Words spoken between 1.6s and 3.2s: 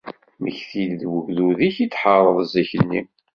i d-tḥeṛṛeḍ zik nni.